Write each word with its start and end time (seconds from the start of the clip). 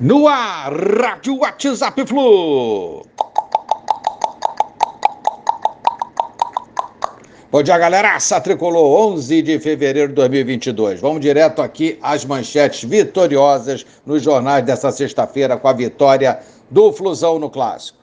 No 0.00 0.26
ar, 0.26 0.72
Rádio 0.72 1.38
WhatsApp 1.38 2.06
Flu. 2.06 3.06
Bom 7.50 7.62
dia, 7.62 7.76
galera. 7.76 8.16
Aça 8.16 8.40
tricolor, 8.40 9.12
11 9.12 9.42
de 9.42 9.58
fevereiro 9.60 10.08
de 10.08 10.14
2022. 10.14 11.00
Vamos 11.00 11.20
direto 11.20 11.60
aqui 11.60 11.98
às 12.02 12.24
manchetes 12.24 12.88
vitoriosas 12.88 13.84
nos 14.06 14.22
jornais 14.22 14.64
dessa 14.64 14.90
sexta-feira 14.90 15.56
com 15.56 15.68
a 15.68 15.72
vitória 15.72 16.40
do 16.70 16.92
Flusão 16.92 17.38
no 17.38 17.50
Clássico. 17.50 17.98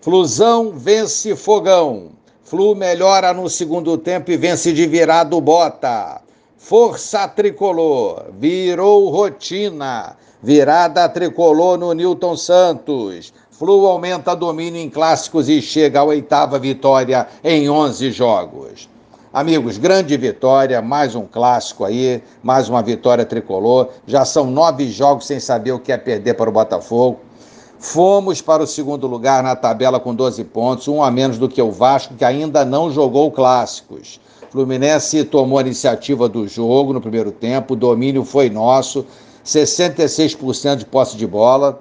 Flusão 0.00 0.72
vence 0.72 1.36
Fogão. 1.36 2.12
Flu 2.42 2.74
melhora 2.74 3.32
no 3.34 3.48
segundo 3.48 3.96
tempo 3.98 4.30
e 4.30 4.36
vence 4.36 4.72
de 4.72 4.86
virado 4.86 5.40
Bota. 5.40 6.23
Força 6.66 7.28
tricolor, 7.28 8.24
virou 8.38 9.10
rotina. 9.10 10.16
Virada 10.42 11.06
tricolor 11.10 11.76
no 11.76 11.92
Newton 11.92 12.38
Santos. 12.38 13.34
Flu 13.50 13.86
aumenta 13.86 14.34
domínio 14.34 14.80
em 14.80 14.88
clássicos 14.88 15.50
e 15.50 15.60
chega 15.60 16.00
à 16.00 16.04
oitava 16.04 16.58
vitória 16.58 17.28
em 17.44 17.68
11 17.68 18.10
jogos. 18.12 18.88
Amigos, 19.30 19.76
grande 19.76 20.16
vitória, 20.16 20.80
mais 20.80 21.14
um 21.14 21.26
clássico 21.26 21.84
aí, 21.84 22.22
mais 22.42 22.66
uma 22.66 22.82
vitória 22.82 23.26
tricolor. 23.26 23.90
Já 24.06 24.24
são 24.24 24.50
nove 24.50 24.88
jogos 24.88 25.26
sem 25.26 25.38
saber 25.38 25.72
o 25.72 25.78
que 25.78 25.92
é 25.92 25.98
perder 25.98 26.32
para 26.32 26.48
o 26.48 26.52
Botafogo. 26.52 27.20
Fomos 27.78 28.40
para 28.40 28.62
o 28.62 28.66
segundo 28.66 29.06
lugar 29.06 29.42
na 29.42 29.54
tabela 29.54 30.00
com 30.00 30.14
12 30.14 30.42
pontos, 30.44 30.88
um 30.88 31.02
a 31.02 31.10
menos 31.10 31.36
do 31.36 31.46
que 31.46 31.60
o 31.60 31.70
Vasco, 31.70 32.14
que 32.14 32.24
ainda 32.24 32.64
não 32.64 32.90
jogou 32.90 33.30
clássicos. 33.30 34.18
Fluminense 34.54 35.24
tomou 35.24 35.58
a 35.58 35.62
iniciativa 35.62 36.28
do 36.28 36.46
jogo 36.46 36.92
no 36.92 37.00
primeiro 37.00 37.32
tempo, 37.32 37.74
o 37.74 37.76
domínio 37.76 38.24
foi 38.24 38.48
nosso, 38.48 39.04
66% 39.44 40.76
de 40.76 40.86
posse 40.86 41.16
de 41.16 41.26
bola. 41.26 41.80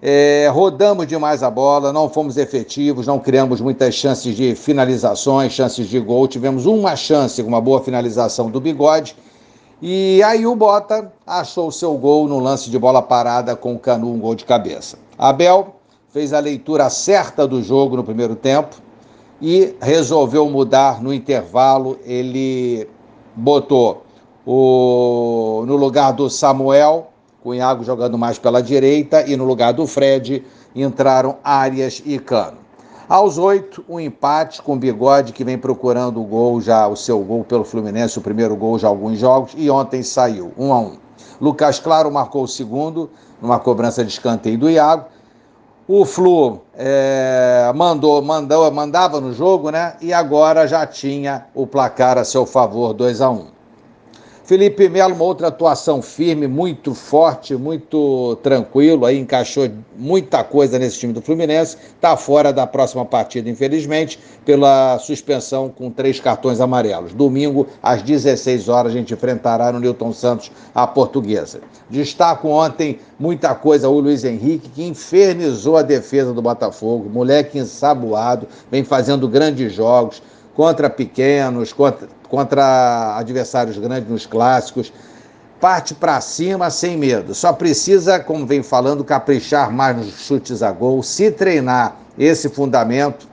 É, 0.00 0.48
rodamos 0.50 1.06
demais 1.06 1.42
a 1.42 1.50
bola, 1.50 1.92
não 1.92 2.08
fomos 2.08 2.38
efetivos, 2.38 3.06
não 3.06 3.18
criamos 3.18 3.60
muitas 3.60 3.94
chances 3.94 4.34
de 4.34 4.54
finalizações, 4.54 5.52
chances 5.52 5.86
de 5.86 6.00
gol. 6.00 6.26
Tivemos 6.26 6.64
uma 6.64 6.96
chance 6.96 7.42
com 7.42 7.48
uma 7.50 7.60
boa 7.60 7.82
finalização 7.82 8.50
do 8.50 8.58
bigode. 8.58 9.14
E 9.82 10.22
aí 10.22 10.46
o 10.46 10.56
Bota 10.56 11.12
achou 11.26 11.68
o 11.68 11.72
seu 11.72 11.92
gol 11.98 12.26
no 12.26 12.38
lance 12.38 12.70
de 12.70 12.78
bola 12.78 13.02
parada 13.02 13.54
com 13.54 13.74
o 13.74 13.78
Canu, 13.78 14.14
um 14.14 14.18
gol 14.18 14.34
de 14.34 14.46
cabeça. 14.46 14.96
Abel 15.18 15.76
fez 16.10 16.32
a 16.32 16.38
leitura 16.38 16.88
certa 16.88 17.46
do 17.46 17.62
jogo 17.62 17.96
no 17.96 18.02
primeiro 18.02 18.34
tempo 18.34 18.80
e 19.42 19.74
resolveu 19.82 20.48
mudar 20.48 21.02
no 21.02 21.12
intervalo. 21.12 21.98
Ele 22.04 22.88
botou 23.34 24.04
o, 24.46 25.64
no 25.66 25.74
lugar 25.74 26.12
do 26.12 26.30
Samuel 26.30 27.08
com 27.42 27.50
o 27.50 27.54
Iago 27.54 27.82
jogando 27.82 28.16
mais 28.16 28.38
pela 28.38 28.62
direita 28.62 29.28
e 29.28 29.36
no 29.36 29.44
lugar 29.44 29.72
do 29.72 29.84
Fred 29.84 30.44
entraram 30.74 31.36
Arias 31.42 32.00
e 32.06 32.18
Cano. 32.18 32.58
Aos 33.08 33.36
oito, 33.36 33.84
um 33.88 33.98
empate 33.98 34.62
com 34.62 34.74
o 34.74 34.76
Bigode, 34.76 35.32
que 35.32 35.44
vem 35.44 35.58
procurando 35.58 36.20
o 36.20 36.24
gol 36.24 36.60
já, 36.60 36.86
o 36.86 36.96
seu 36.96 37.18
gol 37.18 37.44
pelo 37.44 37.64
Fluminense, 37.64 38.18
o 38.18 38.22
primeiro 38.22 38.56
gol 38.56 38.78
já 38.78 38.88
alguns 38.88 39.18
jogos, 39.18 39.52
e 39.56 39.68
ontem 39.68 40.02
saiu, 40.02 40.52
um 40.56 40.72
a 40.72 40.78
um. 40.78 40.96
Lucas 41.40 41.78
Claro 41.78 42.10
marcou 42.10 42.44
o 42.44 42.48
segundo, 42.48 43.10
numa 43.40 43.58
cobrança 43.58 44.04
de 44.04 44.12
escanteio 44.12 44.56
do 44.56 44.70
Iago. 44.70 45.06
O 45.94 46.06
Flu 46.06 46.62
é, 46.74 47.70
mandou, 47.74 48.22
mandou, 48.22 48.70
mandava 48.70 49.20
no 49.20 49.30
jogo, 49.34 49.68
né? 49.68 49.94
E 50.00 50.10
agora 50.10 50.66
já 50.66 50.86
tinha 50.86 51.44
o 51.54 51.66
placar 51.66 52.16
a 52.16 52.24
seu 52.24 52.46
favor, 52.46 52.94
2 52.94 53.20
a 53.20 53.28
1 53.28 53.34
um. 53.34 53.46
Felipe 54.52 54.86
Melo, 54.86 55.14
uma 55.14 55.24
outra 55.24 55.48
atuação 55.48 56.02
firme, 56.02 56.46
muito 56.46 56.94
forte, 56.94 57.56
muito 57.56 58.36
tranquilo, 58.42 59.06
aí 59.06 59.18
encaixou 59.18 59.66
muita 59.96 60.44
coisa 60.44 60.78
nesse 60.78 60.98
time 60.98 61.14
do 61.14 61.22
Fluminense, 61.22 61.78
está 61.94 62.18
fora 62.18 62.52
da 62.52 62.66
próxima 62.66 63.02
partida, 63.02 63.48
infelizmente, 63.48 64.18
pela 64.44 64.98
suspensão 64.98 65.70
com 65.70 65.90
três 65.90 66.20
cartões 66.20 66.60
amarelos. 66.60 67.14
Domingo, 67.14 67.66
às 67.82 68.02
16 68.02 68.68
horas, 68.68 68.92
a 68.92 68.94
gente 68.94 69.14
enfrentará 69.14 69.72
no 69.72 69.80
Newton 69.80 70.12
Santos 70.12 70.52
a 70.74 70.86
portuguesa. 70.86 71.62
Destaco 71.88 72.46
ontem 72.48 72.98
muita 73.18 73.54
coisa 73.54 73.88
o 73.88 74.00
Luiz 74.00 74.22
Henrique, 74.22 74.68
que 74.68 74.84
infernizou 74.84 75.78
a 75.78 75.82
defesa 75.82 76.34
do 76.34 76.42
Botafogo, 76.42 77.08
moleque 77.08 77.58
ensaboado, 77.58 78.46
vem 78.70 78.84
fazendo 78.84 79.26
grandes 79.26 79.72
jogos 79.72 80.22
contra 80.54 80.90
pequenos, 80.90 81.72
contra, 81.72 82.08
contra 82.28 83.16
adversários 83.16 83.78
grandes 83.78 84.08
nos 84.08 84.26
clássicos. 84.26 84.92
Parte 85.60 85.94
para 85.94 86.20
cima 86.20 86.70
sem 86.70 86.96
medo. 86.96 87.34
Só 87.34 87.52
precisa, 87.52 88.18
como 88.18 88.46
vem 88.46 88.62
falando, 88.62 89.04
caprichar 89.04 89.70
mais 89.70 89.96
nos 89.96 90.26
chutes 90.26 90.62
a 90.62 90.72
gol. 90.72 91.02
Se 91.02 91.30
treinar 91.30 91.96
esse 92.18 92.48
fundamento, 92.48 93.28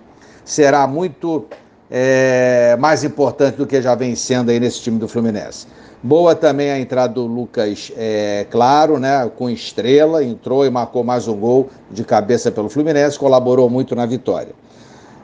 será 0.45 0.85
muito 0.85 1.45
é, 1.89 2.77
mais 2.79 3.03
importante 3.03 3.55
do 3.55 3.65
que 3.65 3.81
já 3.81 3.95
vem 3.95 4.15
sendo 4.15 4.51
aí 4.51 4.59
nesse 4.59 4.81
time 4.81 4.99
do 4.99 5.07
Fluminense. 5.07 5.65
Boa 6.01 6.33
também 6.33 6.71
a 6.71 6.79
entrada 6.79 7.15
do 7.15 7.25
Lucas 7.25 7.91
é, 7.97 8.45
Claro, 8.49 8.99
né? 8.99 9.29
Com 9.35 9.49
estrela, 9.49 10.23
entrou 10.23 10.65
e 10.65 10.69
marcou 10.69 11.03
mais 11.03 11.27
um 11.27 11.35
gol 11.35 11.69
de 11.91 12.05
cabeça 12.05 12.51
pelo 12.51 12.69
Fluminense, 12.69 13.19
colaborou 13.19 13.69
muito 13.69 13.95
na 13.95 14.05
vitória. 14.05 14.53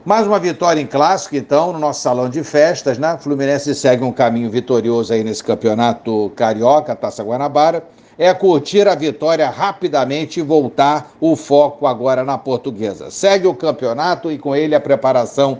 Mais 0.06 0.28
uma 0.28 0.38
vitória 0.38 0.80
em 0.80 0.86
clássico, 0.86 1.36
então, 1.36 1.74
no 1.74 1.80
nosso 1.80 2.02
salão 2.02 2.30
de 2.30 2.44
festas, 2.44 3.00
né? 3.00 3.18
Fluminense 3.20 3.74
segue 3.74 4.04
um 4.04 4.12
caminho 4.12 4.52
vitorioso 4.52 5.12
aí 5.12 5.24
nesse 5.24 5.44
campeonato 5.44 6.32
carioca, 6.36 6.96
Taça 6.96 7.24
Guanabara. 7.24 7.84
É 8.16 8.32
curtir 8.32 8.88
a 8.88 8.94
vitória 8.94 9.50
rapidamente 9.50 10.40
e 10.40 10.44
voltar 10.44 11.12
o 11.20 11.36
foco 11.36 11.88
agora 11.88 12.24
na 12.24 12.38
portuguesa. 12.38 13.10
Segue 13.10 13.48
o 13.48 13.56
campeonato 13.56 14.32
e 14.32 14.38
com 14.38 14.56
ele 14.56 14.76
a 14.76 14.80
preparação 14.80 15.58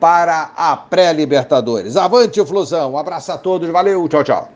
para 0.00 0.52
a 0.56 0.74
pré-Libertadores. 0.74 1.98
Avante, 1.98 2.42
Flusão. 2.42 2.92
Um 2.92 2.98
abraço 2.98 3.32
a 3.32 3.36
todos, 3.36 3.68
valeu, 3.68 4.08
tchau, 4.08 4.24
tchau. 4.24 4.53